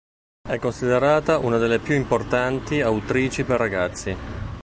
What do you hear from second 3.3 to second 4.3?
per ragazzi.